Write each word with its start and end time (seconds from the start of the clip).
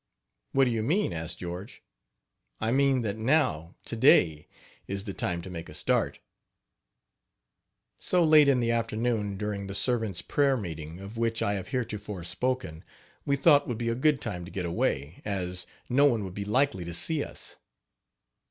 ""What 0.53 0.65
do 0.65 0.71
you 0.71 0.81
mean?" 0.81 1.13
asked 1.13 1.37
George. 1.37 1.83
"I 2.59 2.71
mean 2.71 3.03
that 3.03 3.17
now, 3.19 3.75
today, 3.85 4.47
is 4.87 5.03
the 5.03 5.13
time 5.13 5.43
to 5.43 5.49
make 5.51 5.69
a 5.69 5.75
start." 5.75 6.17
So, 7.99 8.23
late 8.23 8.47
in 8.47 8.61
the 8.61 8.71
afternoon, 8.71 9.37
during 9.37 9.67
the 9.67 9.75
servants' 9.75 10.23
prayer 10.23 10.57
meeting, 10.57 10.99
of 10.99 11.19
which 11.19 11.43
I 11.43 11.53
have 11.53 11.67
heretofore 11.67 12.23
spoken, 12.23 12.83
we 13.27 13.35
thought 13.35 13.67
would 13.67 13.77
be 13.77 13.89
a 13.89 13.93
good 13.93 14.21
time 14.21 14.43
to 14.43 14.49
get 14.49 14.65
away, 14.65 15.21
as 15.23 15.67
no 15.87 16.05
one 16.05 16.23
would 16.23 16.33
be 16.33 16.45
likely 16.45 16.83
to 16.85 16.95
see 16.95 17.23
us. 17.23 17.59